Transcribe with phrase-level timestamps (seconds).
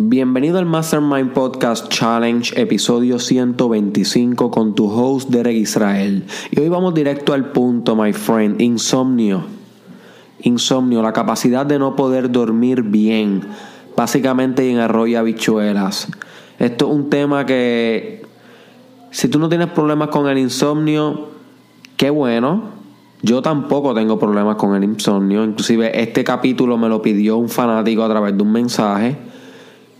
[0.00, 6.24] Bienvenido al Mastermind Podcast Challenge, episodio 125 con tu host Derek Israel.
[6.52, 9.42] Y hoy vamos directo al punto, my friend, insomnio.
[10.42, 13.40] Insomnio, la capacidad de no poder dormir bien,
[13.96, 16.06] básicamente en arroyo habichuelas.
[16.60, 18.24] Esto es un tema que,
[19.10, 21.30] si tú no tienes problemas con el insomnio,
[21.96, 22.70] qué bueno.
[23.22, 25.42] Yo tampoco tengo problemas con el insomnio.
[25.42, 29.27] Inclusive este capítulo me lo pidió un fanático a través de un mensaje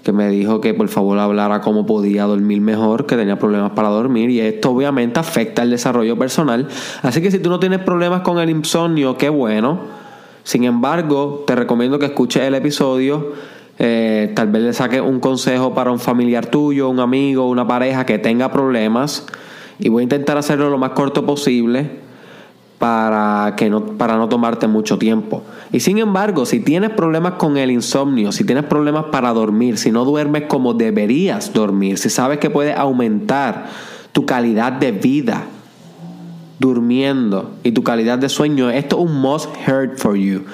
[0.09, 3.90] que me dijo que por favor hablara cómo podía dormir mejor, que tenía problemas para
[3.90, 6.66] dormir y esto obviamente afecta el desarrollo personal.
[7.03, 9.80] Así que si tú no tienes problemas con el insomnio, qué bueno.
[10.44, 13.35] Sin embargo, te recomiendo que escuches el episodio.
[13.79, 18.07] Eh, tal vez le saques un consejo para un familiar tuyo, un amigo, una pareja
[18.07, 19.27] que tenga problemas.
[19.79, 22.07] Y voy a intentar hacerlo lo más corto posible
[22.79, 25.43] para, que no, para no tomarte mucho tiempo.
[25.73, 29.91] Y sin embargo, si tienes problemas con el insomnio, si tienes problemas para dormir, si
[29.91, 33.67] no duermes como deberías dormir, si sabes que puede aumentar
[34.12, 35.44] tu calidad de vida
[36.58, 40.45] durmiendo y tu calidad de sueño, esto es un must heard for you.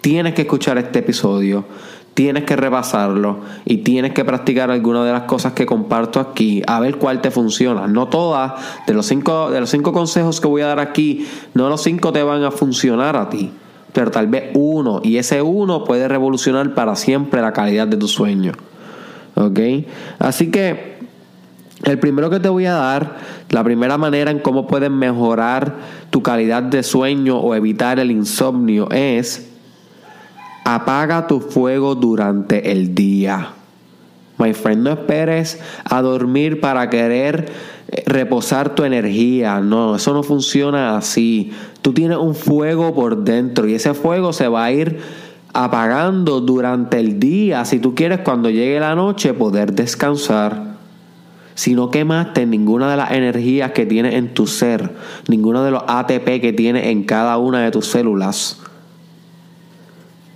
[0.00, 1.64] Tienes que escuchar este episodio
[2.16, 6.80] tienes que repasarlo y tienes que practicar algunas de las cosas que comparto aquí, a
[6.80, 7.86] ver cuál te funciona.
[7.88, 8.54] No todas,
[8.86, 12.12] de los cinco, de los cinco consejos que voy a dar aquí, no los cinco
[12.12, 13.52] te van a funcionar a ti,
[13.92, 18.08] pero tal vez uno, y ese uno puede revolucionar para siempre la calidad de tu
[18.08, 18.52] sueño.
[19.34, 19.60] ¿Ok?
[20.18, 20.96] Así que
[21.84, 23.18] el primero que te voy a dar,
[23.50, 25.74] la primera manera en cómo puedes mejorar
[26.08, 29.50] tu calidad de sueño o evitar el insomnio es
[30.68, 33.50] Apaga tu fuego durante el día.
[34.36, 37.46] My friend, no esperes a dormir para querer
[37.86, 39.60] eh, reposar tu energía.
[39.60, 41.52] No, eso no funciona así.
[41.82, 44.98] Tú tienes un fuego por dentro y ese fuego se va a ir
[45.52, 47.64] apagando durante el día.
[47.64, 50.74] Si tú quieres cuando llegue la noche poder descansar.
[51.54, 54.96] Si no quemaste ninguna de las energías que tienes en tu ser,
[55.28, 58.58] ninguno de los ATP que tienes en cada una de tus células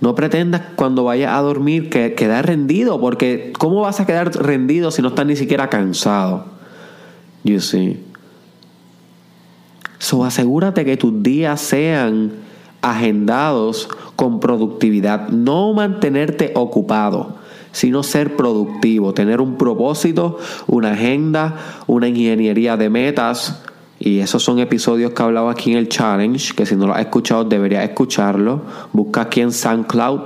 [0.01, 4.91] no pretendas cuando vayas a dormir que quedar rendido, porque ¿cómo vas a quedar rendido
[4.91, 6.45] si no estás ni siquiera cansado?
[7.43, 8.03] You see.
[9.99, 12.31] So asegúrate que tus días sean
[12.81, 17.35] agendados con productividad, no mantenerte ocupado,
[17.71, 23.63] sino ser productivo, tener un propósito, una agenda, una ingeniería de metas,
[24.03, 26.95] y esos son episodios que he hablado aquí en el challenge, que si no lo
[26.95, 28.61] has escuchado deberías escucharlo.
[28.93, 30.21] Busca aquí en SoundCloud,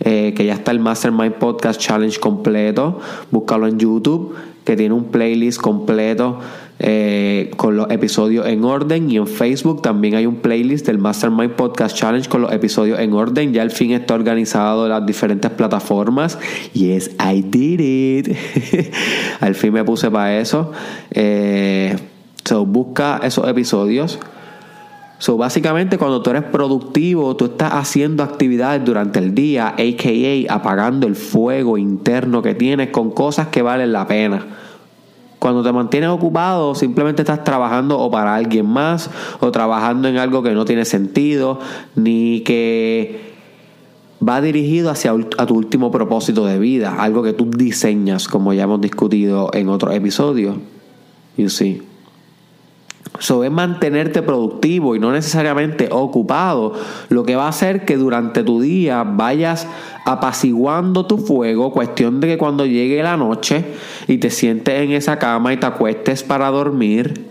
[0.00, 3.00] eh, que ya está el Mastermind Podcast Challenge completo.
[3.30, 4.34] Búscalo en YouTube,
[4.64, 6.38] que tiene un playlist completo
[6.78, 9.10] eh, con los episodios en orden.
[9.10, 13.12] Y en Facebook también hay un playlist del Mastermind Podcast Challenge con los episodios en
[13.12, 13.52] orden.
[13.52, 16.38] Ya al fin está organizado las diferentes plataformas.
[16.72, 18.36] Yes, I did it.
[19.40, 20.72] al fin me puse para eso.
[21.10, 21.94] Eh,
[22.44, 24.18] So, busca esos episodios.
[25.18, 30.52] So, básicamente, cuando tú eres productivo, tú estás haciendo actividades durante el día, a.k.a.
[30.52, 34.44] apagando el fuego interno que tienes con cosas que valen la pena.
[35.38, 40.42] Cuando te mantienes ocupado, simplemente estás trabajando o para alguien más, o trabajando en algo
[40.42, 41.60] que no tiene sentido,
[41.94, 43.32] ni que
[44.26, 48.64] va dirigido hacia a tu último propósito de vida, algo que tú diseñas, como ya
[48.64, 50.56] hemos discutido en otro episodio.
[51.36, 51.91] You see.
[53.18, 56.72] So, es mantenerte productivo y no necesariamente ocupado,
[57.10, 59.66] lo que va a hacer que durante tu día vayas
[60.06, 63.64] apaciguando tu fuego, cuestión de que cuando llegue la noche
[64.08, 67.26] y te sientes en esa cama y te acuestes para dormir,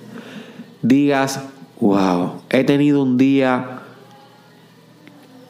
[0.83, 1.43] digas,
[1.79, 3.79] wow, he tenido un día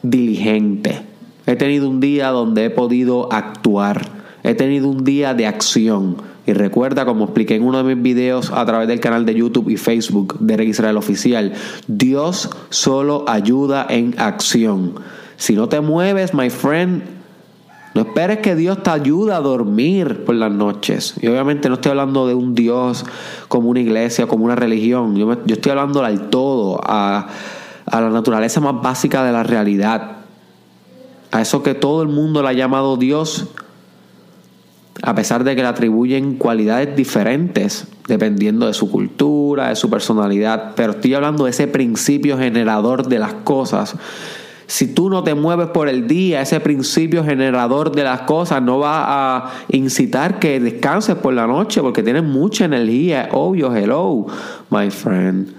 [0.02, 1.02] diligente,
[1.46, 4.08] he tenido un día donde he podido actuar,
[4.42, 8.52] he tenido un día de acción y recuerda, como expliqué en uno de mis videos
[8.52, 11.54] a través del canal de YouTube y Facebook de Israel Oficial,
[11.86, 14.96] Dios solo ayuda en acción.
[15.36, 17.04] Si no te mueves, my friend,
[17.94, 21.14] no esperes que Dios te ayude a dormir por las noches.
[21.22, 23.06] Y obviamente no estoy hablando de un Dios
[23.48, 25.16] como una iglesia, como una religión.
[25.16, 27.28] Yo, yo estoy hablando al todo, a,
[27.86, 30.18] a la naturaleza más básica de la realidad.
[31.30, 33.48] A eso que todo el mundo le ha llamado Dios
[35.02, 40.72] a pesar de que le atribuyen cualidades diferentes dependiendo de su cultura, de su personalidad,
[40.76, 43.96] pero estoy hablando de ese principio generador de las cosas.
[44.66, 48.78] Si tú no te mueves por el día, ese principio generador de las cosas no
[48.78, 49.04] va
[49.36, 53.28] a incitar que descanses por la noche porque tienes mucha energía.
[53.32, 54.26] Obvio, hello,
[54.70, 55.52] my friend.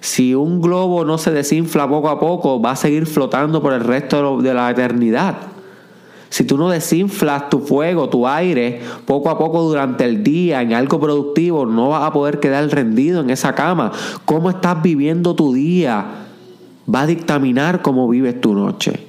[0.00, 3.80] Si un globo no se desinfla poco a poco, va a seguir flotando por el
[3.80, 5.36] resto de la eternidad.
[6.30, 10.74] Si tú no desinflas tu fuego, tu aire, poco a poco durante el día en
[10.74, 13.92] algo productivo, no vas a poder quedar rendido en esa cama.
[14.24, 16.04] ¿Cómo estás viviendo tu día?
[16.92, 19.06] Va a dictaminar cómo vives tu noche.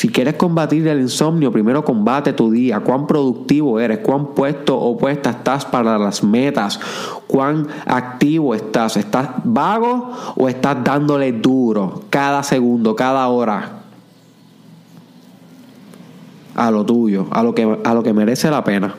[0.00, 4.96] Si quieres combatir el insomnio, primero combate tu día, cuán productivo eres, cuán puesto o
[4.96, 6.80] puesta estás para las metas,
[7.26, 13.72] cuán activo estás, estás vago o estás dándole duro cada segundo, cada hora
[16.54, 18.94] a lo tuyo, a lo que, a lo que merece la pena.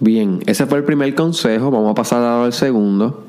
[0.00, 3.24] Bien, ese fue el primer consejo, vamos a pasar ahora al segundo,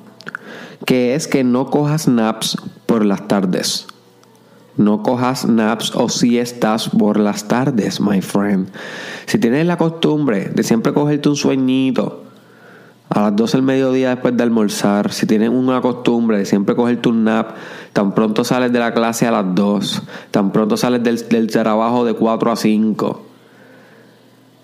[0.86, 3.88] que es que no cojas naps por las tardes.
[4.77, 8.68] No cojas naps o siestas por las tardes, my friend.
[9.25, 12.24] Si tienes la costumbre de siempre cogerte un sueñito
[13.10, 17.10] a las 12 del mediodía después de almorzar, si tienes una costumbre de siempre cogerte
[17.10, 17.51] un nap,
[17.94, 22.04] tan pronto sales de la clase a las 2, tan pronto sales del, del trabajo
[22.04, 23.25] de 4 a 5,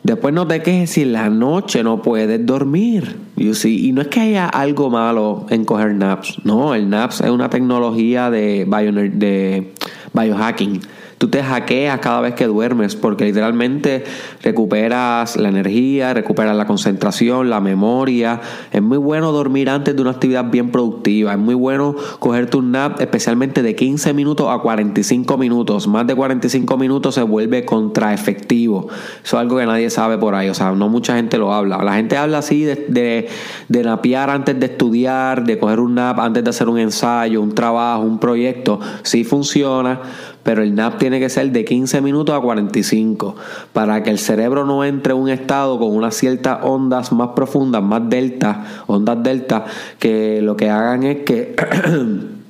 [0.04, 3.18] Después no te quejes si en la noche no puedes dormir.
[3.38, 6.44] Y no es que haya algo malo en coger naps.
[6.44, 8.66] No, el naps es una tecnología de,
[9.14, 9.74] de
[10.16, 10.86] biohacking
[11.22, 14.04] tú te hackeas cada vez que duermes porque literalmente
[14.42, 18.42] recuperas la energía, recuperas la concentración, la memoria.
[18.72, 21.34] Es muy bueno dormir antes de una actividad bien productiva.
[21.34, 25.88] Es muy bueno cogerte un nap especialmente de 15 minutos a 45 minutos.
[25.88, 28.88] Más de 45 minutos se vuelve contraefectivo.
[29.24, 30.50] Eso es algo que nadie sabe por ahí.
[30.50, 31.84] O sea, no mucha gente lo habla.
[31.84, 33.30] La gente habla así de, de,
[33.68, 37.54] de napear antes de estudiar, de coger un nap antes de hacer un ensayo, un
[37.54, 38.80] trabajo, un proyecto.
[39.04, 40.02] Sí funciona
[40.44, 43.36] pero el nap tiene que ser de 15 minutos a 45
[43.74, 47.84] para que el cerebro no entre en un estado con unas ciertas ondas más profundas,
[47.84, 49.66] más delta, ondas delta,
[50.00, 51.56] que lo que hagan es que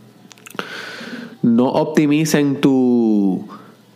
[1.41, 3.45] no optimicen tu,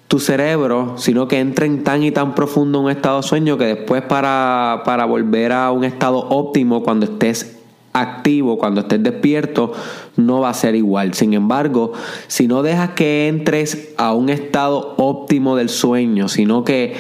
[0.08, 3.66] tu cerebro, sino que entren tan y tan profundo en un estado de sueño que
[3.66, 7.60] después para, para volver a un estado óptimo cuando estés
[7.96, 9.72] activo, cuando estés despierto,
[10.18, 11.14] no va a ser igual.
[11.14, 11.94] Sin embargo,
[12.28, 16.96] si no dejas que entres a un estado óptimo del sueño, sino que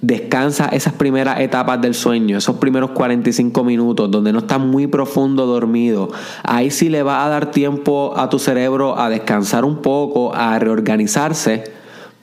[0.00, 5.46] descansa esas primeras etapas del sueño, esos primeros 45 minutos donde no estás muy profundo
[5.46, 6.10] dormido,
[6.42, 10.58] ahí sí le va a dar tiempo a tu cerebro a descansar un poco, a
[10.58, 11.64] reorganizarse,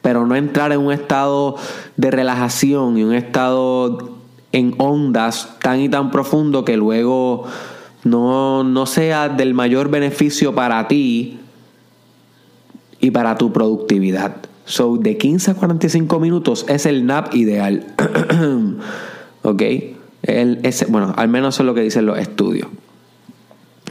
[0.02, 1.56] pero no entrar en un estado
[1.98, 4.22] de relajación y un estado
[4.52, 7.46] en ondas tan y tan profundo que luego
[8.04, 11.40] no, no sea del mayor beneficio para ti
[13.00, 14.38] y para tu productividad.
[14.66, 17.86] So, de 15 a 45 minutos es el nap ideal.
[19.44, 19.64] ¿Ok?
[20.90, 22.70] Bueno, al menos eso es lo que dicen los estudios.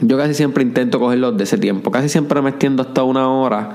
[0.01, 1.91] Yo casi siempre intento cogerlos de ese tiempo.
[1.91, 3.73] Casi siempre me extiendo hasta una hora.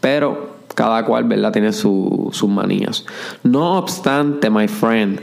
[0.00, 1.52] Pero cada cual, ¿verdad?
[1.52, 3.04] Tiene sus manías.
[3.42, 5.20] No obstante, my friend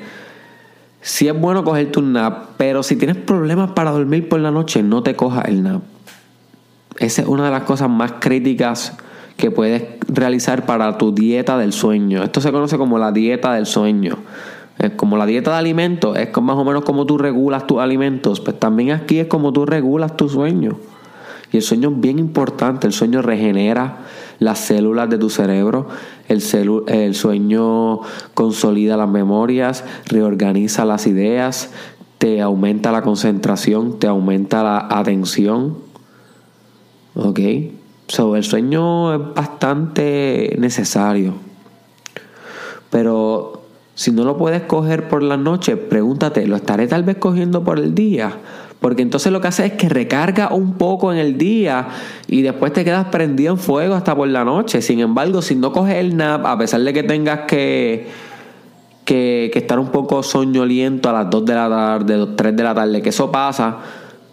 [1.05, 4.81] si es bueno cogerte un nap, pero si tienes problemas para dormir por la noche,
[4.81, 5.83] no te cojas el nap.
[6.97, 8.97] Esa es una de las cosas más críticas
[9.37, 12.23] que puedes realizar para tu dieta del sueño.
[12.23, 14.17] Esto se conoce como la dieta del sueño.
[14.79, 18.39] Es como la dieta de alimentos, es más o menos como tú regulas tus alimentos.
[18.39, 20.79] Pues también aquí es como tú regulas tu sueño.
[21.51, 22.87] Y el sueño es bien importante.
[22.87, 23.99] El sueño regenera
[24.39, 25.87] las células de tu cerebro.
[26.27, 28.01] El, sueño
[28.33, 31.69] consolida las memorias, reorganiza las ideas,
[32.17, 35.77] te aumenta la concentración, te aumenta la atención.
[37.15, 37.39] ¿Ok?
[38.07, 41.33] So, el sueño es bastante necesario.
[42.89, 43.61] Pero
[43.95, 47.79] si no lo puedes coger por la noche, pregúntate, ¿lo estaré tal vez cogiendo por
[47.79, 48.37] el día?
[48.79, 51.87] Porque entonces lo que hace es que recarga un poco en el día
[52.27, 54.81] y después te quedas prendido en fuego hasta por la noche.
[54.81, 58.07] Sin embargo, si no coges el nap, a pesar de que tengas que,
[59.05, 63.01] que, estar un poco soñoliento a las 2 de la tarde, 3 de la tarde,
[63.01, 63.77] que eso pasa,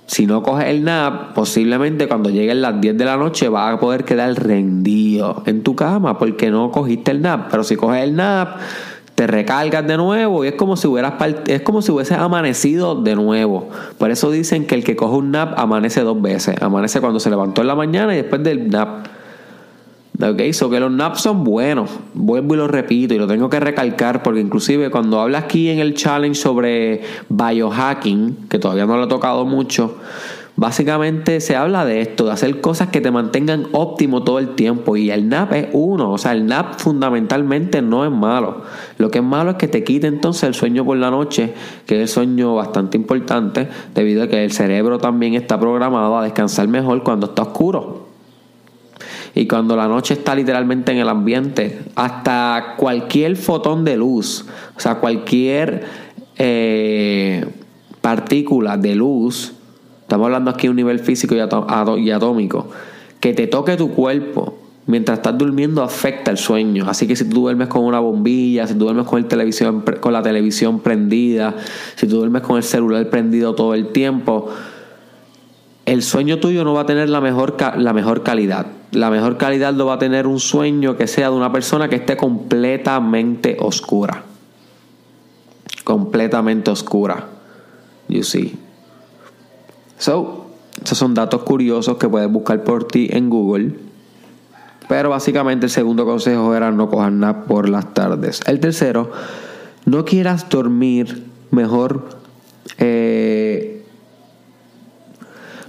[0.07, 3.81] si no coges el nap, posiblemente cuando lleguen las 10 de la noche vas a
[3.81, 7.51] poder quedar rendido en tu cama porque no cogiste el nap.
[7.51, 8.59] Pero si coges el nap
[9.15, 11.15] te recargas de nuevo y es como si hubieras
[11.47, 13.69] es como si hubieses amanecido de nuevo.
[13.99, 16.61] Por eso dicen que el que coge un nap amanece dos veces.
[16.61, 19.07] Amanece cuando se levantó en la mañana y después del nap.
[20.21, 21.91] Ok, so que los naps son buenos.
[22.15, 25.79] Vuelvo y lo repito y lo tengo que recalcar porque inclusive cuando habla aquí en
[25.79, 29.97] el challenge sobre biohacking, que todavía no lo he tocado mucho,
[30.55, 34.97] Básicamente se habla de esto, de hacer cosas que te mantengan óptimo todo el tiempo.
[34.97, 36.13] Y el nap es uno.
[36.13, 38.63] O sea, el nap fundamentalmente no es malo.
[38.99, 41.55] Lo que es malo es que te quite entonces el sueño por la noche,
[41.87, 46.23] que es el sueño bastante importante, debido a que el cerebro también está programado a
[46.23, 48.09] descansar mejor cuando está oscuro.
[49.35, 54.45] y cuando la noche está literalmente en el ambiente, hasta cualquier fotón de luz,
[54.77, 55.85] o sea, cualquier
[56.37, 57.47] eh,
[58.03, 59.55] partícula de luz,
[60.13, 62.67] estamos hablando aquí de un nivel físico y, atómico,
[63.19, 66.85] que te toque tu cuerpo mientras estás durmiendo afecta el sueño.
[66.87, 70.13] Así que si tú duermes con una bombilla, si tú duermes con, el televisión, con
[70.13, 71.55] la televisión prendida,
[71.97, 74.51] si tú duermes con el celular prendido todo el tiempo,
[75.87, 78.67] el sueño tuyo no va a tener la mejor, la mejor calidad.
[78.91, 81.97] La mejor calidad lo va a tener un sueño que sea de una persona que
[81.97, 84.25] esté completamente oscura.
[85.85, 87.29] Completamente oscura.
[88.09, 88.62] You see.
[90.03, 90.47] So,
[90.83, 93.77] esos son datos curiosos que puedes buscar por ti en Google.
[94.89, 98.41] Pero básicamente el segundo consejo era no cojar nada por las tardes.
[98.47, 99.13] El tercero,
[99.85, 102.19] no quieras dormir mejor.
[102.79, 103.87] Eh,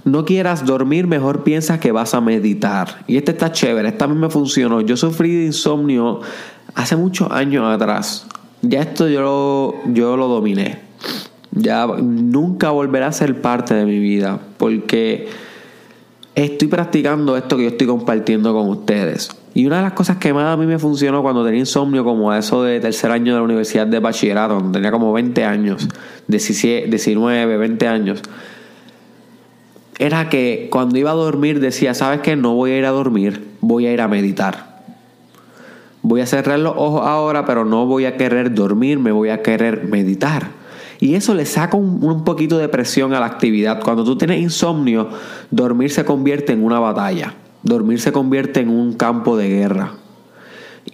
[0.04, 3.04] no quieras dormir, mejor piensa que vas a meditar.
[3.06, 4.80] Y este está chévere, esta a mí me funcionó.
[4.80, 6.22] Yo sufrí de insomnio
[6.74, 8.26] hace muchos años atrás.
[8.62, 10.83] Ya esto yo yo lo dominé.
[11.56, 15.28] Ya nunca volverá a ser parte de mi vida porque
[16.34, 19.30] estoy practicando esto que yo estoy compartiendo con ustedes.
[19.54, 22.34] Y una de las cosas que más a mí me funcionó cuando tenía insomnio, como
[22.34, 25.88] eso de tercer año de la universidad de bachillerato, donde tenía como 20 años,
[26.26, 28.20] 19, 20 años,
[29.98, 32.34] era que cuando iba a dormir decía, ¿sabes qué?
[32.34, 34.82] No voy a ir a dormir, voy a ir a meditar.
[36.02, 39.40] Voy a cerrar los ojos ahora, pero no voy a querer dormir, me voy a
[39.42, 40.63] querer meditar.
[41.04, 43.82] Y eso le saca un, un, poquito de presión a la actividad.
[43.82, 45.10] Cuando tú tienes insomnio,
[45.50, 47.34] dormir se convierte en una batalla.
[47.62, 49.92] Dormir se convierte en un campo de guerra.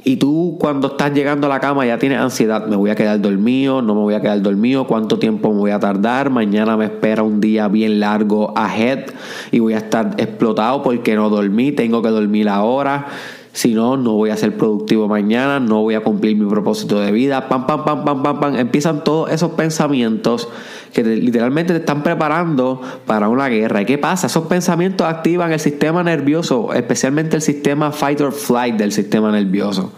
[0.03, 3.21] Y tú cuando estás llegando a la cama ya tienes ansiedad, me voy a quedar
[3.21, 6.87] dormido, no me voy a quedar dormido, cuánto tiempo me voy a tardar, mañana me
[6.87, 9.11] espera un día bien largo ahead
[9.53, 13.07] y voy a estar explotado porque no dormí, tengo que dormir ahora.
[13.53, 17.11] Si no, no voy a ser productivo mañana, no voy a cumplir mi propósito de
[17.11, 17.49] vida.
[17.49, 18.57] Pam, pam, pam, pam, pam, pam.
[18.57, 20.49] Empiezan todos esos pensamientos
[20.93, 23.83] que literalmente te están preparando para una guerra.
[23.83, 24.29] ¿Y qué pasa?
[24.29, 29.93] Esos pensamientos activan el sistema nervioso, especialmente el sistema fight or flight del sistema nervioso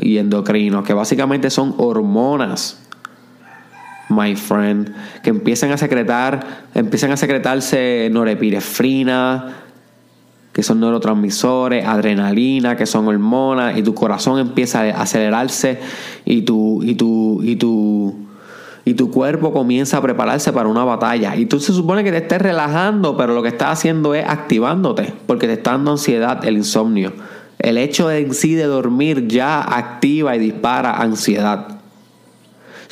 [0.00, 2.78] y endocrino, que básicamente son hormonas
[4.12, 9.61] my friend, que empiezan a secretar, empiezan a secretarse norepinefrina,
[10.52, 15.80] que son neurotransmisores, adrenalina, que son hormonas, y tu corazón empieza a acelerarse
[16.24, 18.14] y tu, y tu, y tu,
[18.84, 21.36] y tu cuerpo comienza a prepararse para una batalla.
[21.36, 25.12] Y tú se supone que te estés relajando, pero lo que estás haciendo es activándote,
[25.26, 27.12] porque te está dando ansiedad, el insomnio.
[27.58, 31.81] El hecho en sí de dormir ya activa y dispara ansiedad.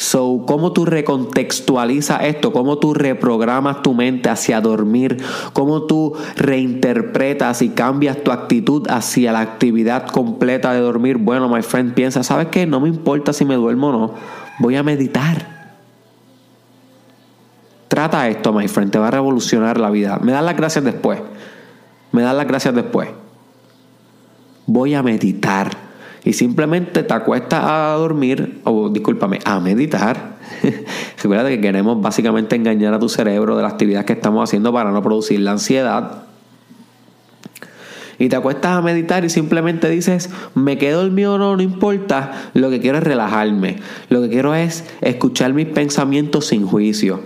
[0.00, 2.54] So, ¿cómo tú recontextualizas esto?
[2.54, 5.23] ¿Cómo tú reprogramas tu mente hacia dormir?
[5.52, 11.19] ¿Cómo tú reinterpretas y cambias tu actitud hacia la actividad completa de dormir?
[11.19, 12.66] Bueno, my friend, piensa, ¿sabes qué?
[12.66, 14.14] No me importa si me duermo o no.
[14.59, 15.47] Voy a meditar.
[17.88, 20.19] Trata esto, my friend, te va a revolucionar la vida.
[20.23, 21.21] Me das las gracias después.
[22.11, 23.11] Me das las gracias después.
[24.64, 25.89] Voy a meditar
[26.25, 30.37] y simplemente te acuestas a dormir, o discúlpame, a meditar.
[31.23, 34.91] Recuerda que queremos básicamente engañar a tu cerebro de la actividad que estamos haciendo para
[34.91, 36.25] no producir la ansiedad.
[38.19, 42.50] Y te acuestas a meditar y simplemente dices, me quedo dormido o no, no importa,
[42.53, 43.79] lo que quiero es relajarme.
[44.11, 47.21] Lo que quiero es escuchar mis pensamientos sin juicio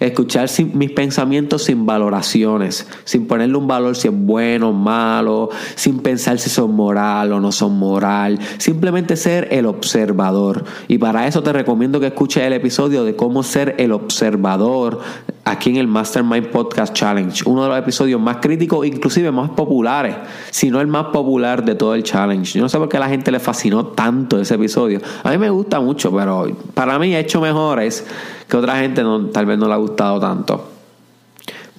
[0.00, 6.00] escuchar mis pensamientos sin valoraciones, sin ponerle un valor si es bueno o malo, sin
[6.00, 10.64] pensar si son moral o no son moral, simplemente ser el observador.
[10.86, 15.00] Y para eso te recomiendo que escuches el episodio de cómo ser el observador
[15.48, 20.14] aquí en el Mastermind Podcast Challenge, uno de los episodios más críticos, inclusive más populares,
[20.50, 22.58] si no el más popular de todo el challenge.
[22.58, 25.00] Yo no sé por qué a la gente le fascinó tanto ese episodio.
[25.24, 28.06] A mí me gusta mucho, pero para mí he hecho mejores
[28.46, 30.68] que otra gente no, tal vez no le ha gustado tanto.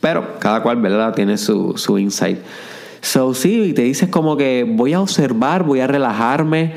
[0.02, 1.14] Pero cada cual, ¿verdad?
[1.14, 2.40] Tiene su, su insight.
[3.02, 6.74] So, sí, te dices como que voy a observar, voy a relajarme.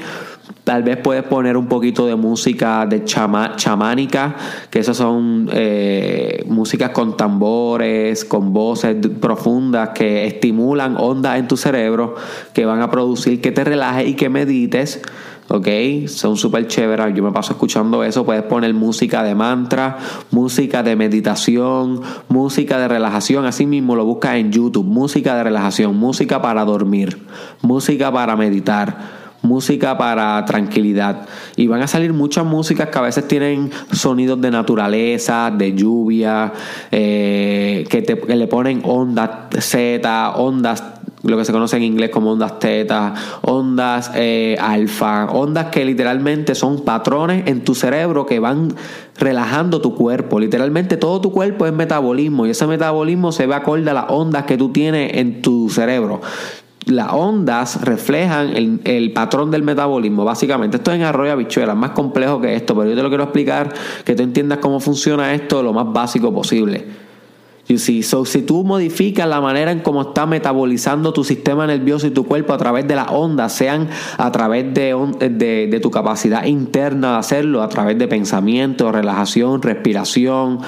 [0.65, 4.37] Tal vez puedes poner un poquito de música de chamánica,
[4.71, 11.57] que esas son eh, músicas con tambores, con voces profundas que estimulan ondas en tu
[11.57, 12.15] cerebro,
[12.53, 15.03] que van a producir que te relajes y que medites.
[15.49, 16.07] ¿ok?
[16.07, 17.13] Son súper chéveres.
[17.13, 18.25] Yo me paso escuchando eso.
[18.25, 19.99] Puedes poner música de mantra,
[20.31, 23.47] música de meditación, música de relajación.
[23.47, 24.87] Así mismo lo buscas en YouTube.
[24.87, 27.19] Música de relajación, música para dormir,
[27.63, 31.27] música para meditar música para tranquilidad.
[31.57, 36.53] Y van a salir muchas músicas que a veces tienen sonidos de naturaleza, de lluvia,
[36.91, 39.31] eh, que, te, que le ponen ondas
[39.61, 40.83] Z, ondas
[41.23, 46.55] lo que se conoce en inglés como ondas teta, ondas eh, alfa, ondas que literalmente
[46.55, 48.75] son patrones en tu cerebro que van
[49.19, 50.41] relajando tu cuerpo.
[50.41, 54.45] Literalmente todo tu cuerpo es metabolismo y ese metabolismo se ve acorde a las ondas
[54.45, 56.21] que tú tienes en tu cerebro
[56.87, 60.25] las ondas reflejan el, patrón del metabolismo.
[60.25, 63.25] Básicamente, esto es en arroyo habichuela, más complejo que esto, pero yo te lo quiero
[63.25, 63.73] explicar,
[64.05, 67.03] que tú entiendas cómo funciona esto lo más básico posible.
[67.69, 68.03] You see?
[68.03, 72.27] So, si tú modificas la manera en cómo está metabolizando tu sistema nervioso y tu
[72.27, 74.97] cuerpo a través de las ondas, sean a través de,
[75.31, 80.59] de, de tu capacidad interna de hacerlo, a través de pensamiento, relajación, respiración,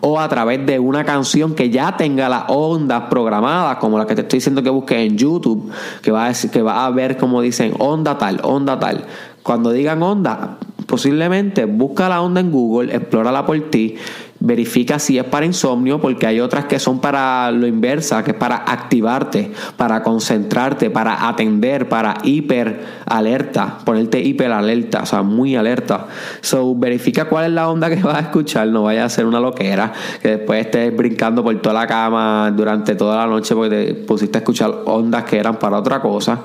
[0.00, 4.14] o a través de una canción que ya tenga las ondas programadas, como la que
[4.14, 5.70] te estoy diciendo que busques en YouTube,
[6.02, 9.04] que va a, que va a ver como dicen onda tal, onda tal.
[9.42, 13.96] Cuando digan onda, posiblemente busca la onda en Google, explórala por ti
[14.40, 18.36] verifica si es para insomnio, porque hay otras que son para lo inversa, que es
[18.36, 25.56] para activarte, para concentrarte, para atender, para hiper alerta, ponerte hiper alerta, o sea, muy
[25.56, 26.06] alerta.
[26.40, 29.40] So, verifica cuál es la onda que vas a escuchar, no vaya a ser una
[29.40, 29.92] loquera,
[30.22, 34.38] que después estés brincando por toda la cama durante toda la noche porque te pusiste
[34.38, 36.40] a escuchar ondas que eran para otra cosa.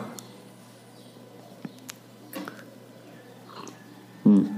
[4.26, 4.55] Mm.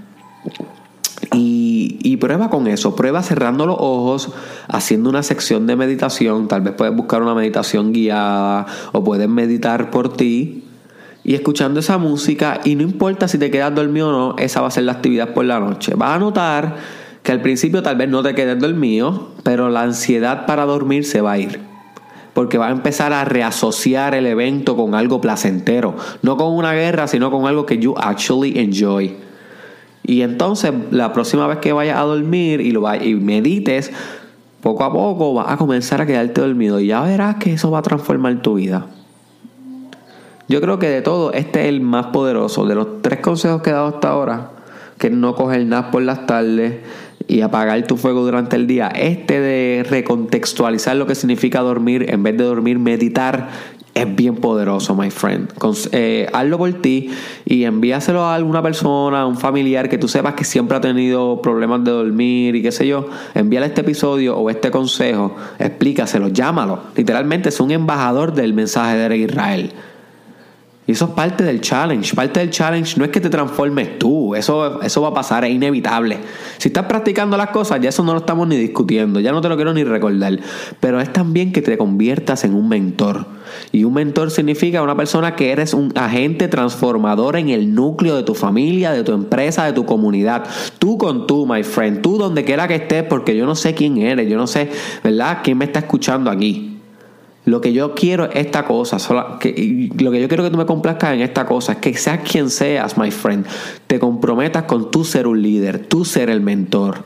[1.39, 4.31] Y, prueba con eso, prueba cerrando los ojos,
[4.67, 9.91] haciendo una sección de meditación, tal vez puedes buscar una meditación guiada o puedes meditar
[9.91, 10.63] por ti
[11.23, 14.69] y escuchando esa música y no importa si te quedas dormido o no, esa va
[14.69, 15.93] a ser la actividad por la noche.
[15.95, 16.75] Vas a notar
[17.21, 21.21] que al principio tal vez no te quedes dormido, pero la ansiedad para dormir se
[21.21, 21.59] va a ir
[22.33, 27.07] porque va a empezar a reasociar el evento con algo placentero, no con una guerra,
[27.07, 29.26] sino con algo que you actually enjoy.
[30.07, 33.91] Y entonces la próxima vez que vayas a dormir y, lo y medites,
[34.61, 37.79] poco a poco vas a comenzar a quedarte dormido y ya verás que eso va
[37.79, 38.87] a transformar tu vida.
[40.47, 42.65] Yo creo que de todo, este es el más poderoso.
[42.65, 44.51] De los tres consejos que he dado hasta ahora,
[44.97, 46.75] que no coger nada por las tardes
[47.27, 52.23] y apagar tu fuego durante el día, este de recontextualizar lo que significa dormir, en
[52.23, 53.49] vez de dormir, meditar
[53.97, 55.51] es bien poderoso, my friend.
[55.91, 57.09] Eh, hazlo por ti
[57.45, 61.41] y envíaselo a alguna persona, a un familiar que tú sepas que siempre ha tenido
[61.41, 63.07] problemas de dormir y qué sé yo.
[63.33, 66.79] Envíale este episodio o este consejo, explícaselo, llámalo.
[66.95, 69.73] Literalmente es un embajador del mensaje de Israel.
[70.87, 72.15] Y eso es parte del challenge.
[72.15, 75.51] Parte del challenge no es que te transformes tú, eso, eso va a pasar, es
[75.51, 76.17] inevitable.
[76.57, 79.49] Si estás practicando las cosas, ya eso no lo estamos ni discutiendo, ya no te
[79.49, 80.39] lo quiero ni recordar.
[80.79, 83.25] Pero es también que te conviertas en un mentor.
[83.73, 88.23] Y un mentor significa una persona que eres un agente transformador en el núcleo de
[88.23, 90.45] tu familia, de tu empresa, de tu comunidad.
[90.79, 93.97] Tú con tú, my friend, tú donde quiera que estés, porque yo no sé quién
[93.97, 94.69] eres, yo no sé,
[95.03, 96.76] ¿verdad?, quién me está escuchando aquí.
[97.47, 98.97] Lo que yo quiero es esta cosa.
[99.39, 102.19] que, lo que yo quiero que tú me complazcas en esta cosa es que seas
[102.29, 103.45] quien seas, my friend,
[103.87, 107.05] te comprometas con tú ser un líder, tú ser el mentor,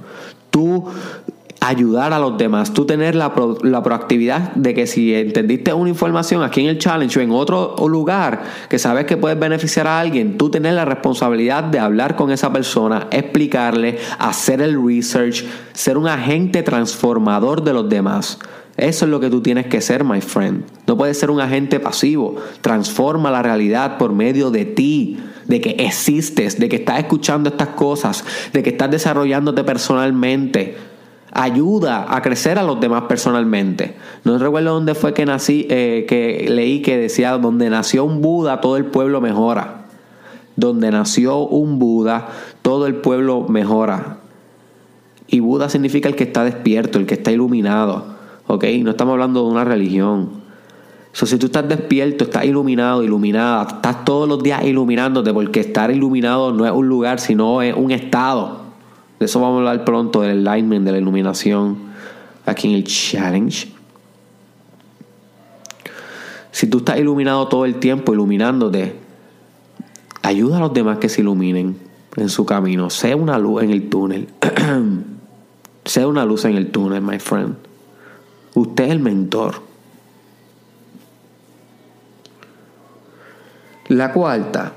[0.49, 0.87] tú
[1.59, 6.41] ayudar a los demás, tú tener la, la, proactividad de que si entendiste una información
[6.41, 10.39] aquí en el challenge o en otro lugar que sabes que puedes beneficiar a alguien,
[10.39, 16.07] tú tener la responsabilidad de hablar con esa persona, explicarle, hacer el research, ser un
[16.07, 18.39] agente transformador de los demás.
[18.81, 20.63] Eso es lo que tú tienes que ser, my friend.
[20.87, 22.37] No puedes ser un agente pasivo.
[22.61, 27.67] Transforma la realidad por medio de ti, de que existes, de que estás escuchando estas
[27.69, 30.77] cosas, de que estás desarrollándote personalmente.
[31.31, 33.97] Ayuda a crecer a los demás personalmente.
[34.23, 38.61] No recuerdo dónde fue que nací, eh, que leí que decía, donde nació un Buda,
[38.61, 39.85] todo el pueblo mejora.
[40.55, 42.29] Donde nació un Buda,
[42.63, 44.17] todo el pueblo mejora.
[45.27, 48.19] Y Buda significa el que está despierto, el que está iluminado.
[48.47, 48.65] ¿Ok?
[48.81, 50.41] No estamos hablando de una religión.
[51.11, 56.51] si tú estás despierto, estás iluminado, iluminada, estás todos los días iluminándote, porque estar iluminado
[56.51, 58.61] no es un lugar, sino es un estado.
[59.19, 61.77] De eso vamos a hablar pronto, del alignment, de la iluminación,
[62.45, 63.71] aquí en el challenge.
[66.51, 68.95] Si tú estás iluminado todo el tiempo, iluminándote,
[70.21, 71.77] ayuda a los demás que se iluminen
[72.15, 72.89] en su camino.
[72.89, 74.27] Sea una luz en el túnel.
[75.85, 77.55] sea una luz en el túnel, my friend.
[78.53, 79.61] Usted es el mentor.
[83.87, 84.73] La cuarta,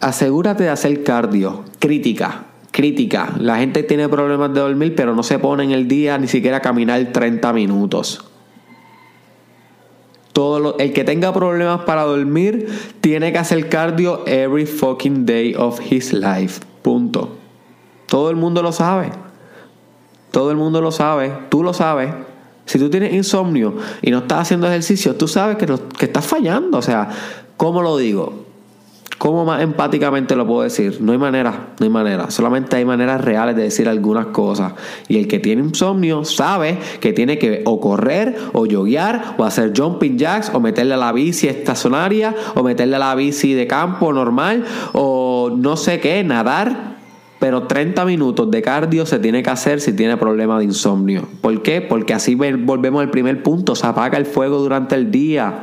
[0.00, 1.64] asegúrate de hacer cardio.
[1.78, 3.32] Crítica, crítica.
[3.38, 6.58] La gente tiene problemas de dormir, pero no se pone en el día ni siquiera
[6.58, 8.24] a caminar 30 minutos.
[10.32, 12.68] Todo el que tenga problemas para dormir
[13.00, 16.60] tiene que hacer cardio every fucking day of his life.
[16.82, 17.36] Punto.
[18.06, 19.12] Todo el mundo lo sabe.
[20.30, 21.32] Todo el mundo lo sabe.
[21.48, 22.12] Tú lo sabes.
[22.66, 25.66] Si tú tienes insomnio y no estás haciendo ejercicio, tú sabes que,
[25.98, 26.78] que estás fallando.
[26.78, 27.08] O sea,
[27.56, 28.46] ¿cómo lo digo?
[29.18, 30.98] ¿Cómo más empáticamente lo puedo decir?
[31.00, 32.30] No hay manera, no hay manera.
[32.30, 34.74] Solamente hay maneras reales de decir algunas cosas.
[35.08, 39.72] Y el que tiene insomnio sabe que tiene que o correr, o yoguear, o hacer
[39.74, 44.12] jumping jacks, o meterle a la bici estacionaria, o meterle a la bici de campo
[44.12, 46.95] normal, o no sé qué, nadar.
[47.38, 51.28] Pero 30 minutos de cardio se tiene que hacer si tiene problema de insomnio.
[51.40, 51.80] ¿Por qué?
[51.82, 53.74] Porque así volvemos al primer punto.
[53.74, 55.54] Se apaga el fuego durante el día.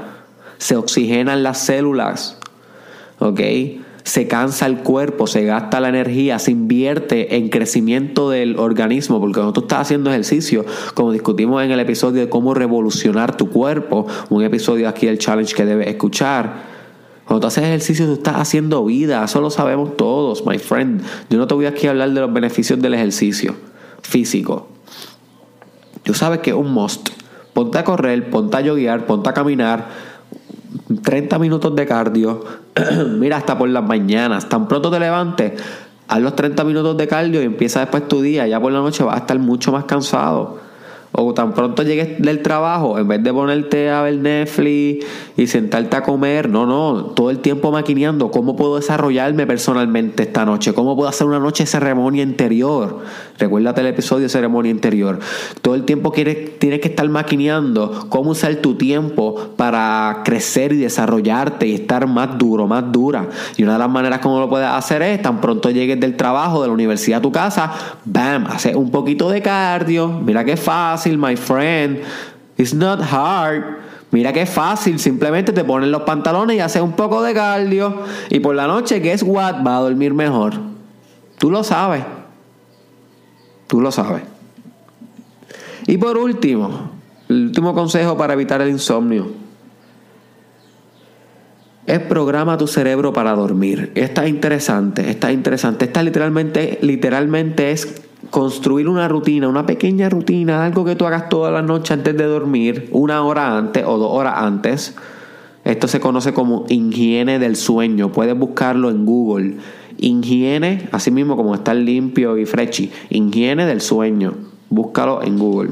[0.57, 2.38] Se oxigenan las células
[3.23, 3.39] ¿ok?
[4.03, 9.36] Se cansa el cuerpo, se gasta la energía, se invierte en crecimiento del organismo, porque
[9.36, 14.05] cuando tú estás haciendo ejercicio, como discutimos en el episodio de cómo revolucionar tu cuerpo,
[14.29, 16.72] un episodio aquí del challenge que debes escuchar,
[17.25, 19.23] cuando tú haces ejercicio, tú estás haciendo vida.
[19.23, 21.01] Eso lo sabemos todos, my friend.
[21.29, 23.55] Yo no te voy aquí a hablar de los beneficios del ejercicio
[24.01, 24.67] físico.
[26.03, 27.09] Tú sabes que es un must.
[27.53, 29.88] Ponte a correr, ponte a yoguear, ponte a caminar
[31.01, 32.43] 30 minutos de cardio,
[33.19, 35.53] mira, hasta por las mañanas, tan pronto te levantes,
[36.07, 39.03] haz los 30 minutos de cardio y empieza después tu día, ya por la noche
[39.03, 40.59] vas a estar mucho más cansado.
[41.15, 45.06] O tan pronto llegues del trabajo, en vez de ponerte a ver Netflix
[45.38, 50.43] y sentarte a comer, no, no, todo el tiempo maquineando cómo puedo desarrollarme personalmente esta
[50.43, 53.02] noche, cómo puedo hacer una noche de ceremonia interior.
[53.38, 55.19] Recuérdate el episodio de ceremonia interior.
[55.62, 60.78] Todo el tiempo quieres, tienes que estar maquineando cómo usar tu tiempo para crecer y
[60.78, 63.28] desarrollarte y estar más duro, más dura.
[63.56, 66.63] Y una de las maneras como lo puedes hacer es, tan pronto llegues del trabajo,
[66.63, 67.71] de la universidad a tu casa,
[68.04, 72.01] bam, haces un poquito de cardio, mira qué fácil my friend.
[72.57, 73.63] It's not hard.
[74.11, 78.39] Mira qué fácil, simplemente te pones los pantalones y haces un poco de cardio y
[78.39, 80.53] por la noche, guess what, va a dormir mejor.
[81.39, 82.03] Tú lo sabes.
[83.65, 84.21] Tú lo sabes.
[85.87, 86.91] Y por último,
[87.27, 89.42] el último consejo para evitar el insomnio.
[91.85, 93.91] Es programa tu cerebro para dormir.
[93.95, 95.85] Esta es interesante, esta es interesante.
[95.85, 101.51] Esta literalmente, literalmente es construir una rutina, una pequeña rutina, algo que tú hagas toda
[101.51, 104.95] la noche antes de dormir, una hora antes o dos horas antes.
[105.65, 108.11] Esto se conoce como higiene del sueño.
[108.11, 109.57] Puedes buscarlo en Google.
[109.97, 112.91] Higiene, así mismo como estar limpio y frechi.
[113.09, 114.33] Higiene del sueño.
[114.69, 115.71] Búscalo en Google.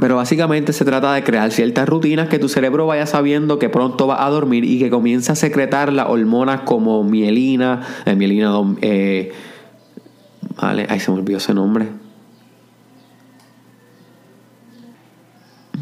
[0.00, 4.06] Pero básicamente se trata de crear ciertas rutinas que tu cerebro vaya sabiendo que pronto
[4.06, 9.32] va a dormir y que comience a secretar las hormonas como mielina, eh, mielina, eh,
[10.60, 11.88] Vale, ahí se me olvidó ese nombre.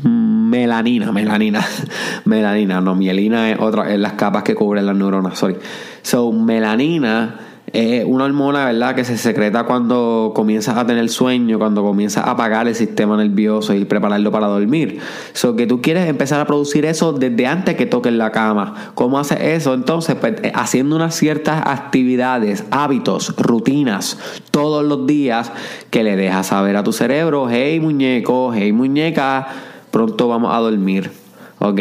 [0.02, 1.64] Melanina, melanina.
[2.24, 5.56] melanina, no, mielina es otra, es las capas que cubren las neuronas, sorry.
[6.02, 7.45] So, melanina
[7.76, 12.30] es una hormona, ¿verdad?, que se secreta cuando comienzas a tener sueño, cuando comienzas a
[12.30, 14.98] apagar el sistema nervioso y prepararlo para dormir.
[15.34, 18.92] So que tú quieres empezar a producir eso desde antes que toques la cama.
[18.94, 19.74] ¿Cómo haces eso?
[19.74, 24.18] Entonces, pues, eh, haciendo unas ciertas actividades, hábitos, rutinas,
[24.50, 25.52] todos los días
[25.90, 29.48] que le dejas saber a tu cerebro, hey muñeco, hey muñeca,
[29.90, 31.10] pronto vamos a dormir.
[31.58, 31.80] ¿Ok?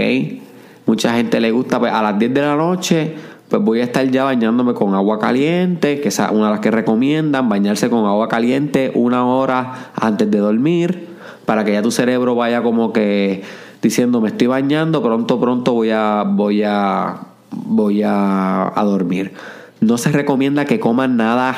[0.88, 3.15] Mucha gente le gusta pues, a las 10 de la noche
[3.49, 6.71] pues voy a estar ya bañándome con agua caliente, que es una de las que
[6.71, 11.08] recomiendan, bañarse con agua caliente una hora antes de dormir,
[11.45, 13.43] para que ya tu cerebro vaya como que
[13.81, 17.17] diciendo me estoy bañando, pronto, pronto voy a, voy a,
[17.51, 19.34] voy a, a dormir.
[19.79, 21.55] No se recomienda que coman nada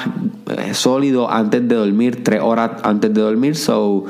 [0.57, 4.03] eh, sólido antes de dormir, tres horas antes de dormir, so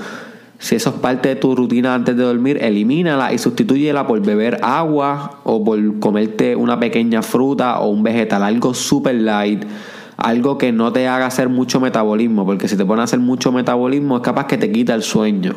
[0.60, 4.60] si eso es parte de tu rutina antes de dormir, elimínala y sustitúyela por beber
[4.64, 9.64] agua o por comerte una pequeña fruta o un vegetal, algo super light,
[10.18, 13.52] algo que no te haga hacer mucho metabolismo, porque si te pone a hacer mucho
[13.52, 15.54] metabolismo es capaz que te quita el sueño.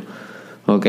[0.74, 0.86] ¿Ok?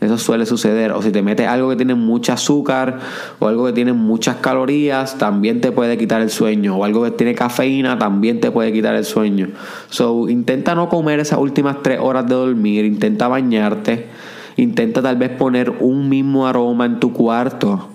[0.00, 0.92] Eso suele suceder.
[0.92, 2.98] O si te metes algo que tiene mucho azúcar
[3.38, 6.76] o algo que tiene muchas calorías, también te puede quitar el sueño.
[6.76, 9.48] O algo que tiene cafeína, también te puede quitar el sueño.
[9.88, 14.06] So, intenta no comer esas últimas tres horas de dormir, intenta bañarte,
[14.56, 17.88] intenta tal vez poner un mismo aroma en tu cuarto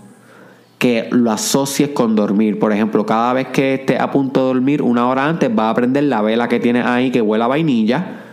[0.77, 2.59] que lo asocies con dormir.
[2.59, 5.73] Por ejemplo, cada vez que estés a punto de dormir, una hora antes, vas a
[5.73, 8.24] prender la vela que tienes ahí que huele a vainilla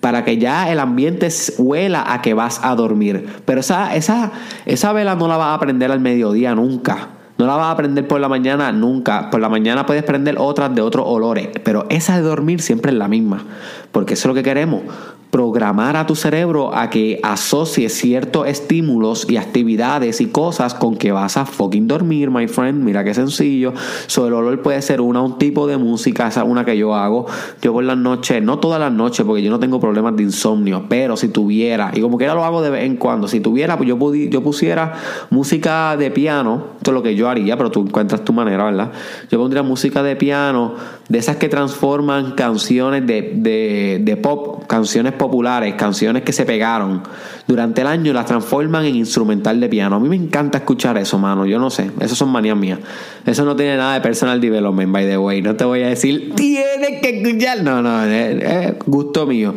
[0.00, 3.26] para que ya el ambiente huela a que vas a dormir.
[3.44, 4.32] Pero esa, esa,
[4.66, 7.08] esa vela no la vas a prender al mediodía nunca.
[7.38, 9.30] No la vas a prender por la mañana nunca.
[9.30, 11.48] Por la mañana puedes prender otras de otros olores.
[11.62, 13.44] Pero esa de dormir siempre es la misma.
[13.92, 14.82] Porque eso es lo que queremos.
[15.30, 21.12] Programar a tu cerebro a que asocie ciertos estímulos y actividades y cosas con que
[21.12, 22.82] vas a fucking dormir, my friend.
[22.82, 23.74] Mira qué sencillo.
[24.06, 26.94] So, el olor puede ser una, un tipo de música, esa es una que yo
[26.94, 27.26] hago.
[27.60, 30.86] Yo por las noches, no todas las noches, porque yo no tengo problemas de insomnio,
[30.88, 33.76] pero si tuviera, y como que ya lo hago de vez en cuando, si tuviera,
[33.76, 34.94] pues yo, yo pusiera
[35.30, 38.92] música de piano, esto es lo que yo haría, pero tú encuentras tu manera, ¿verdad?
[39.30, 40.74] Yo pondría música de piano,
[41.08, 47.02] de esas que transforman canciones de, de, de pop, canciones populares, canciones que se pegaron
[47.46, 49.96] durante el año, las transforman en instrumental de piano.
[49.96, 51.44] A mí me encanta escuchar eso, mano.
[51.44, 52.78] Yo no sé, eso son manías mías.
[53.26, 55.42] Eso no tiene nada de personal development, by the way.
[55.42, 57.62] No te voy a decir, tienes que escuchar.
[57.62, 59.54] No, no, es, gusto mío.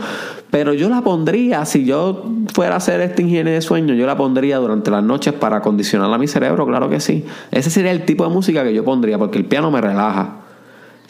[0.49, 4.17] Pero yo la pondría, si yo fuera a hacer esta higiene de sueño, yo la
[4.17, 7.25] pondría durante las noches para acondicionar a mi cerebro, claro que sí.
[7.51, 10.40] Ese sería el tipo de música que yo pondría, porque el piano me relaja.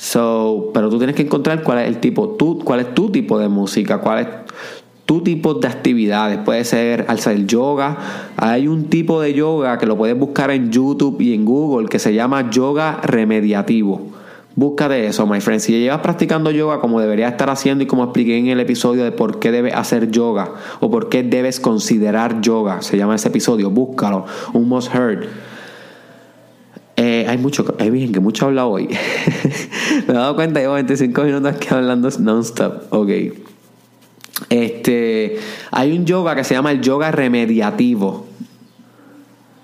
[0.02, 3.38] So, pero tú tienes que encontrar cuál es el tipo, tú, cuál es tu tipo
[3.38, 4.28] de música, cuál es
[5.06, 6.40] tu tipo de actividades.
[6.40, 8.00] Puede ser el yoga.
[8.36, 12.00] Hay un tipo de yoga que lo puedes buscar en YouTube y en Google que
[12.00, 14.02] se llama yoga remediativo.
[14.56, 15.62] Busca de eso, my friend.
[15.62, 19.12] Si llevas practicando yoga como deberías estar haciendo y como expliqué en el episodio de
[19.12, 23.70] por qué debes hacer yoga o por qué debes considerar yoga, se llama ese episodio,
[23.70, 25.28] búscalo, un must heard.
[27.04, 28.88] Eh, hay mucho, hay bien que mucho habla hoy.
[30.08, 32.94] Me he dado cuenta, llevo 25 minutos aquí hablando non-stop.
[32.94, 33.10] Ok.
[34.50, 35.40] Este,
[35.72, 38.28] hay un yoga que se llama el yoga remediativo.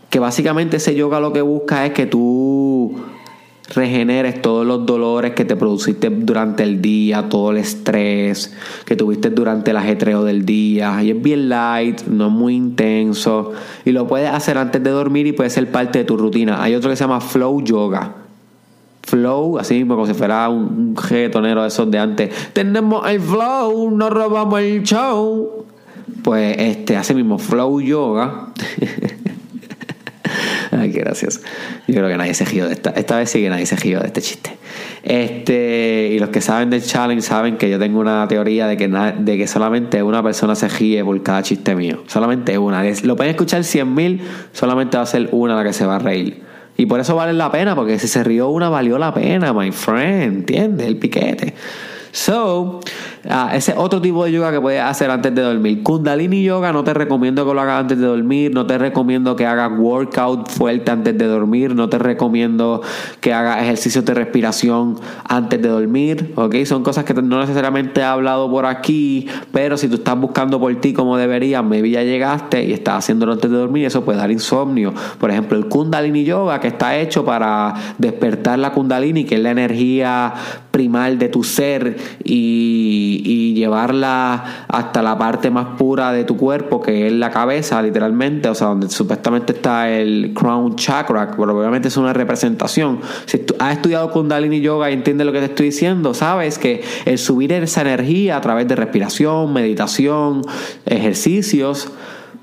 [0.10, 3.00] Que básicamente ese yoga lo que busca es que tú
[3.73, 9.30] regeneres todos los dolores que te produciste durante el día, todo el estrés que tuviste
[9.30, 11.03] durante el ajetreo del día.
[11.03, 13.51] Y es bien light, no es muy intenso.
[13.86, 16.62] Y lo puedes hacer antes de dormir y puede ser parte de tu rutina.
[16.63, 18.15] Hay otro que se llama Flow Yoga.
[19.03, 22.51] Flow, así mismo como si fuera un, jetonero de esos de antes.
[22.51, 25.65] Tenemos el flow, no robamos el show.
[26.23, 28.49] Pues este, así mismo, Flow Yoga.
[30.81, 31.41] Ay, qué gracias.
[31.87, 32.91] Yo creo que nadie se gió de esta.
[32.91, 34.51] Esta vez sí que nadie se gió de este chiste.
[35.03, 38.87] Este, y los que saben del challenge saben que yo tengo una teoría de que,
[38.87, 42.03] de que solamente una persona se gíe por cada chiste mío.
[42.07, 42.83] Solamente una.
[43.03, 44.21] Lo pueden escuchar 100 mil,
[44.53, 46.43] solamente va a ser una la que se va a reír.
[46.77, 49.71] Y por eso vale la pena, porque si se rió una, valió la pena, my
[49.71, 50.23] friend.
[50.23, 50.87] ¿Entiendes?
[50.87, 51.53] El piquete.
[52.11, 52.79] So,
[53.29, 55.83] Ah, ese otro tipo de yoga que puedes hacer antes de dormir.
[55.83, 59.45] Kundalini yoga no te recomiendo que lo hagas antes de dormir, no te recomiendo que
[59.45, 62.81] hagas workout fuerte antes de dormir, no te recomiendo
[63.19, 64.95] que hagas ejercicios de respiración
[65.27, 66.55] antes de dormir, ¿ok?
[66.65, 70.73] Son cosas que no necesariamente he hablado por aquí, pero si tú estás buscando por
[70.75, 74.31] ti como deberías, maybe ya llegaste y estás haciéndolo antes de dormir, eso puede dar
[74.31, 74.93] insomnio.
[75.19, 79.51] Por ejemplo, el Kundalini yoga que está hecho para despertar la Kundalini, que es la
[79.51, 80.33] energía
[80.71, 86.82] primal de tu ser y y, llevarla hasta la parte más pura de tu cuerpo,
[86.82, 91.88] que es la cabeza, literalmente, o sea, donde supuestamente está el crown chakra, pero obviamente
[91.88, 92.99] es una representación.
[93.25, 97.17] Si has estudiado Kundalini Yoga y entiendes lo que te estoy diciendo, sabes que el
[97.17, 100.41] subir esa energía a través de respiración, meditación,
[100.86, 101.89] ejercicios,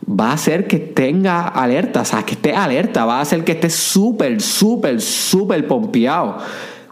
[0.09, 3.53] va a hacer que tenga alerta, o sea, que esté alerta, va a hacer que
[3.53, 6.39] esté súper, súper, súper pompeado.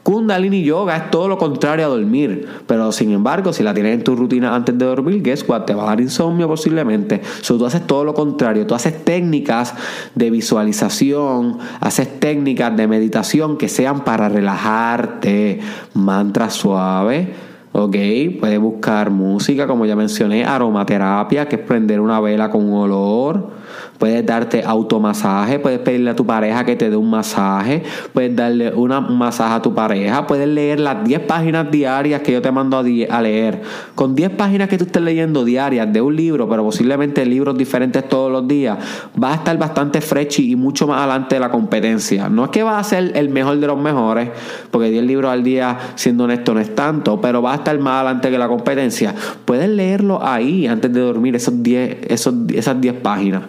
[0.03, 4.03] Kundalini Yoga es todo lo contrario a dormir, pero sin embargo, si la tienes en
[4.03, 5.63] tu rutina antes de dormir, guess what?
[5.63, 7.23] Te va a dar insomnio posiblemente.
[7.41, 9.75] So, tú haces todo lo contrario, tú haces técnicas
[10.17, 15.61] de visualización, haces técnicas de meditación que sean para relajarte,
[15.95, 17.33] mantra suave.
[17.71, 17.97] Ok,
[18.41, 23.62] puedes buscar música, como ya mencioné, aromaterapia, que es prender una vela con olor
[23.99, 28.75] puedes darte automasaje, puedes pedirle a tu pareja que te dé un masaje, puedes darle
[28.75, 32.51] una, un masaje a tu pareja, puedes leer las 10 páginas diarias que yo te
[32.51, 33.63] mando a, leer.
[33.95, 38.09] Con 10 páginas que tú estés leyendo diarias de un libro, pero posiblemente libros diferentes
[38.09, 38.77] todos los días,
[39.23, 42.29] va a estar bastante freshy y mucho más adelante de la competencia.
[42.29, 44.31] No es que va a ser el mejor de los mejores,
[44.73, 48.01] porque 10 libros al día, siendo honesto, no es tanto, pero va a estar más
[48.01, 49.15] adelante que la competencia.
[49.45, 53.43] Puedes leerlo ahí antes de dormir, esos 10, esos, esas 10 páginas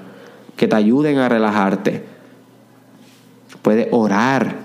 [0.56, 2.06] que te ayuden a relajarte.
[3.62, 4.64] Puedes orar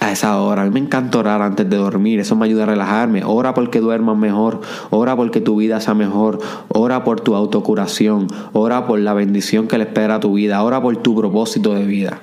[0.00, 0.62] a esa hora.
[0.62, 3.22] A mí me encanta orar antes de dormir, eso me ayuda a relajarme.
[3.24, 8.86] Ora porque duermas mejor, ora porque tu vida sea mejor, ora por tu autocuración, ora
[8.86, 12.18] por la bendición que le espera a tu vida, ora por tu propósito de vida.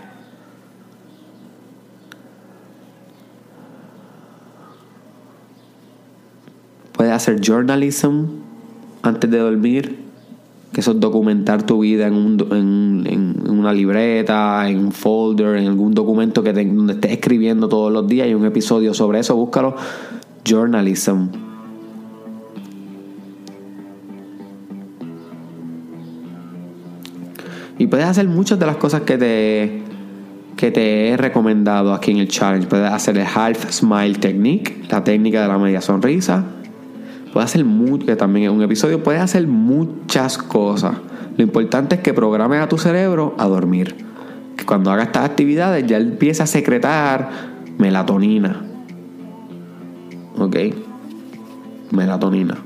[6.94, 8.26] Puedes hacer journalism
[9.04, 10.07] antes de dormir
[10.72, 15.58] que eso es documentar tu vida en, un, en, en, una libreta, en un folder,
[15.58, 18.28] en algún documento que te, donde estés escribiendo todos los días.
[18.28, 19.76] y un episodio sobre eso, búscalo.
[20.46, 21.28] Journalism.
[27.80, 29.82] Y puedes hacer muchas de las cosas que te,
[30.56, 32.68] que te he recomendado aquí en el challenge.
[32.68, 36.44] Puedes hacer el half smile technique, la técnica de la media sonrisa.
[37.34, 40.96] Puedes hacer mucho, que también es un episodio, puedes hacer muchas cosas.
[41.38, 43.96] Lo importante es que programes a tu cerebro a dormir.
[44.56, 47.30] Que cuando haga estas actividades ya empieza a secretar
[47.78, 48.64] melatonina.
[50.38, 50.56] ¿Ok?
[51.92, 52.58] Melatonina.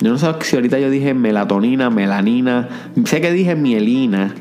[0.00, 2.68] Yo no sé si ahorita yo dije melatonina, melanina.
[3.04, 4.34] Sé que dije mielina.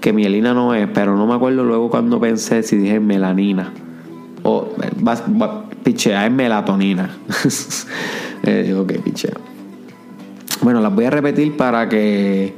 [0.00, 3.72] Que mielina no es, pero no me acuerdo luego cuando pensé si dije melanina.
[4.44, 4.68] O,
[5.82, 7.10] pichea, es melatonina.
[8.48, 9.34] eh, ok, pichea.
[10.62, 12.54] Bueno, las voy a repetir para que,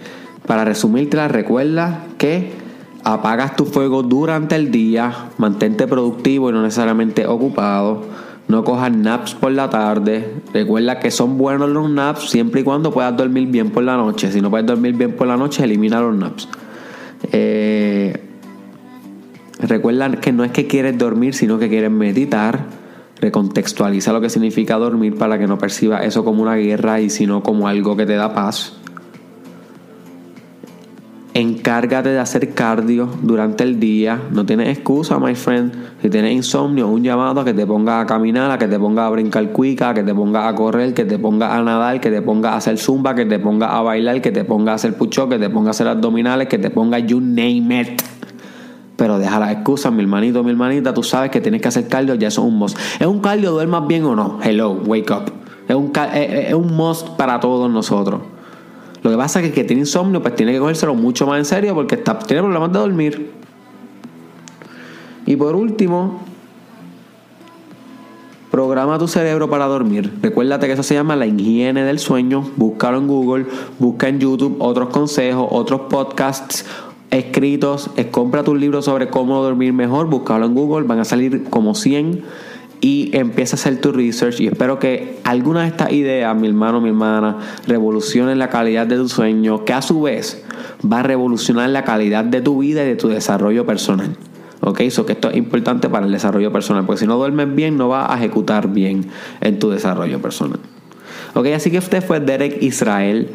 [0.46, 2.52] para resumirte, recuerda que
[3.04, 8.04] apagas tu fuego durante el día, mantente productivo y no necesariamente ocupado
[8.50, 10.34] no cojas naps por la tarde.
[10.52, 14.30] Recuerda que son buenos los naps siempre y cuando puedas dormir bien por la noche.
[14.32, 16.48] Si no puedes dormir bien por la noche, elimina los naps.
[17.30, 18.20] Eh,
[19.60, 22.64] recuerda que no es que quieres dormir, sino que quieres meditar.
[23.20, 27.42] Recontextualiza lo que significa dormir para que no perciba eso como una guerra y sino
[27.42, 28.80] como algo que te da paz.
[31.32, 34.20] Encárgate de hacer cardio durante el día.
[34.32, 35.72] No tienes excusa, my friend.
[36.02, 39.06] Si tienes insomnio, un llamado a que te ponga a caminar, a que te ponga
[39.06, 42.10] a brincar cuica, a que te ponga a correr, que te ponga a nadar, que
[42.10, 44.96] te ponga a hacer zumba, que te ponga a bailar, que te ponga a hacer
[44.96, 48.19] pucho, que te ponga a hacer abdominales, que te ponga you name it.
[49.20, 50.92] Deja las excusas, mi hermanito, mi hermanita.
[50.92, 52.78] Tú sabes que tienes que hacer cardio, ya eso es un must.
[52.98, 54.38] ¿Es un cardio, duermas bien o no?
[54.42, 55.32] Hello, wake up.
[55.68, 58.20] Es un, es un must para todos nosotros.
[59.02, 61.38] Lo que pasa es que el que tiene insomnio, pues tiene que cogérselo mucho más
[61.38, 63.30] en serio porque está, tiene problemas de dormir.
[65.26, 66.20] Y por último,
[68.50, 70.12] programa tu cerebro para dormir.
[70.20, 72.44] Recuérdate que eso se llama la higiene del sueño.
[72.56, 73.46] Búscalo en Google,
[73.78, 76.66] busca en YouTube otros consejos, otros podcasts
[77.10, 77.90] escritos.
[78.10, 80.08] Compra tus libros sobre cómo dormir mejor.
[80.08, 82.22] Búscalo en Google, van a salir como 100
[82.80, 86.80] y empieza a hacer tu research y espero que alguna de estas ideas, mi hermano,
[86.80, 90.42] mi hermana, revolucionen la calidad de tu sueño, que a su vez
[90.90, 94.16] va a revolucionar la calidad de tu vida y de tu desarrollo personal.
[94.62, 94.80] ¿Ok?
[94.80, 97.88] Eso que esto es importante para el desarrollo personal, porque si no duermes bien, no
[97.88, 99.06] vas a ejecutar bien
[99.40, 100.60] en tu desarrollo personal.
[101.34, 101.46] ¿Ok?
[101.54, 103.28] Así que este fue Derek Israel.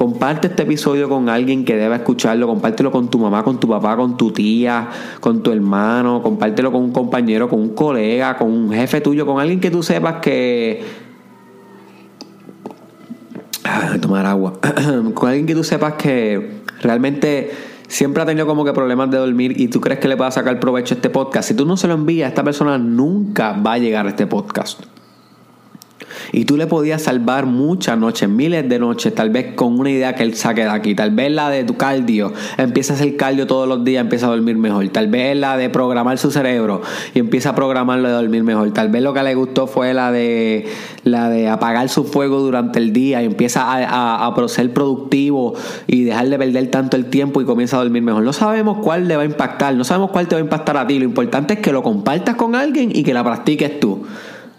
[0.00, 2.46] Comparte este episodio con alguien que deba escucharlo.
[2.46, 4.88] Compártelo con tu mamá, con tu papá, con tu tía,
[5.20, 6.22] con tu hermano.
[6.22, 9.82] Compártelo con un compañero, con un colega, con un jefe tuyo, con alguien que tú
[9.82, 10.82] sepas que.
[13.62, 14.54] Ah, tomar agua.
[15.12, 17.50] con alguien que tú sepas que realmente
[17.86, 20.30] siempre ha tenido como que problemas de dormir y tú crees que le va a
[20.30, 21.46] sacar provecho a este podcast.
[21.46, 24.80] Si tú no se lo envías, esta persona nunca va a llegar a este podcast.
[26.32, 30.14] Y tú le podías salvar muchas noches, miles de noches, tal vez con una idea
[30.14, 30.94] que él saque de aquí.
[30.94, 34.30] Tal vez la de tu cardio, empieza a hacer cardio todos los días, empieza a
[34.30, 34.88] dormir mejor.
[34.88, 36.82] Tal vez la de programar su cerebro
[37.14, 38.70] y empieza a programarlo de dormir mejor.
[38.72, 40.66] Tal vez lo que le gustó fue la de
[41.04, 45.54] la de apagar su fuego durante el día y empieza a, a, ser productivo
[45.86, 48.22] y dejar de perder tanto el tiempo y comienza a dormir mejor.
[48.22, 50.86] No sabemos cuál le va a impactar, no sabemos cuál te va a impactar a
[50.86, 50.98] ti.
[50.98, 54.04] Lo importante es que lo compartas con alguien y que la practiques tú.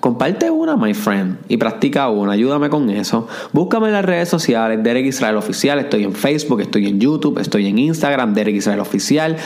[0.01, 2.31] Comparte una, my friend, y practica una.
[2.31, 3.27] Ayúdame con eso.
[3.53, 5.77] Búscame en las redes sociales, Derek Israel Oficial.
[5.77, 9.37] Estoy en Facebook, estoy en YouTube, estoy en Instagram, Derek Israel Oficial.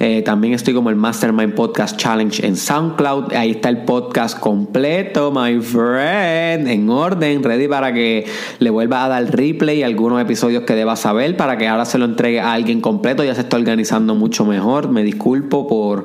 [0.00, 3.32] Eh, también estoy como el Mastermind Podcast Challenge en SoundCloud.
[3.32, 8.26] Ahí está el podcast completo, my friend, en orden, ready para que
[8.58, 12.06] le vuelva a dar replay algunos episodios que deba saber, para que ahora se lo
[12.06, 13.22] entregue a alguien completo.
[13.22, 14.88] Ya se está organizando mucho mejor.
[14.88, 16.04] Me disculpo por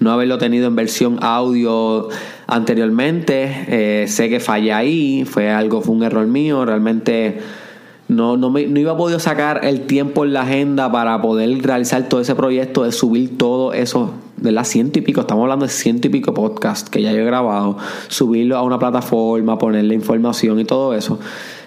[0.00, 2.08] no haberlo tenido en versión audio
[2.48, 3.66] anteriormente.
[3.68, 6.64] Eh, sé que fallé ahí, fue algo, fue un error mío.
[6.64, 7.38] Realmente
[8.08, 11.62] no, no, me, no iba a poder sacar el tiempo en la agenda para poder
[11.62, 15.66] realizar todo ese proyecto de subir todo eso de las ciento y pico, estamos hablando
[15.66, 17.76] de ciento y pico podcast que ya yo he grabado,
[18.08, 21.18] subirlo a una plataforma, ponerle información y todo eso.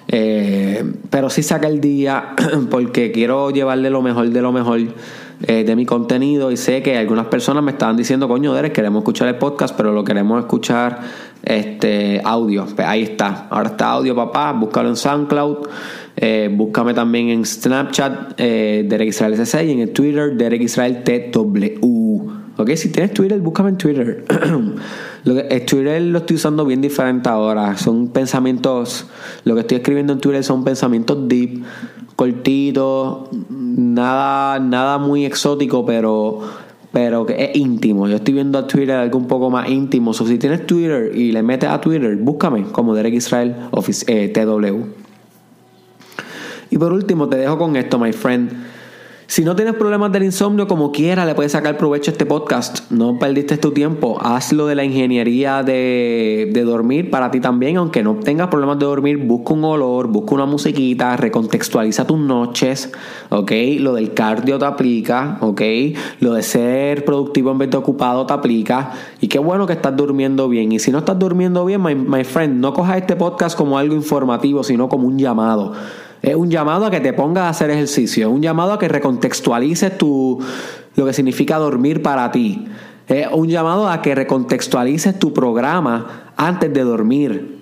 [0.08, 2.36] Eh, pero sí saca el día
[2.70, 4.80] porque quiero llevarle lo mejor de lo mejor
[5.44, 9.02] eh, de mi contenido y sé que algunas personas me estaban diciendo, coño, Derek, queremos
[9.02, 11.00] escuchar el podcast, pero lo queremos escuchar
[11.44, 12.66] este audio.
[12.76, 13.48] Pues ahí está.
[13.50, 14.52] Ahora está audio, papá.
[14.54, 15.58] Búscalo en SoundCloud.
[16.24, 21.04] Eh, búscame también en Snapchat, eh, Derek Israel SC, y en el Twitter, Derek Israel
[21.04, 22.30] TW.
[22.58, 24.24] Ok, si tienes Twitter, búscame en Twitter.
[25.24, 27.76] lo que, Twitter lo estoy usando bien diferente ahora.
[27.76, 29.08] Son pensamientos.
[29.46, 31.64] Lo que estoy escribiendo en Twitter son pensamientos deep
[32.16, 36.42] cortito, nada, nada muy exótico, pero,
[36.92, 38.08] pero que es íntimo.
[38.08, 40.12] Yo estoy viendo a Twitter algo un poco más íntimo.
[40.12, 43.56] O si tienes Twitter y le metes a Twitter, búscame como Derek Israel
[44.06, 45.01] eh, TW.
[46.82, 48.54] Por último, te dejo con esto, my friend.
[49.28, 52.90] Si no tienes problemas del insomnio, como quiera, le puedes sacar provecho a este podcast.
[52.90, 54.18] No perdiste tu tiempo.
[54.20, 57.78] Hazlo de la ingeniería de, dormir para ti también.
[57.78, 62.92] Aunque no tengas problemas de dormir, busca un olor, busca una musiquita, recontextualiza tus noches.
[63.30, 63.52] ¿Ok?
[63.78, 65.38] Lo del cardio te aplica.
[65.42, 65.62] ¿Ok?
[66.20, 68.92] Lo de ser productivo en vez de ocupado te aplica.
[69.22, 70.72] Y qué bueno que estás durmiendo bien.
[70.72, 73.94] Y si no estás durmiendo bien, my, my friend, no cojas este podcast como algo
[73.94, 75.74] informativo, sino como un llamado.
[76.22, 78.88] Es un llamado a que te pongas a hacer ejercicio, es un llamado a que
[78.88, 80.40] recontextualices tu,
[80.96, 82.68] lo que significa dormir para ti.
[83.08, 87.60] Es un llamado a que recontextualices tu programa antes de dormir,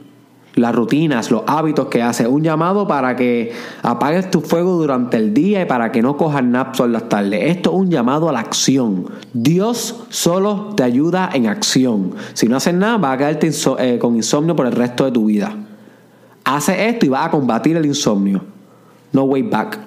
[0.56, 2.28] las rutinas, los hábitos que haces.
[2.28, 6.44] Un llamado para que apagues tu fuego durante el día y para que no cojas
[6.44, 7.56] naps en las tardes.
[7.56, 9.06] Esto es un llamado a la acción.
[9.34, 12.14] Dios solo te ayuda en acción.
[12.34, 15.26] Si no haces nada, vas a quedarte eh, con insomnio por el resto de tu
[15.26, 15.56] vida.
[16.56, 18.42] Hace esto y vas a combatir el insomnio.
[19.12, 19.78] No way back.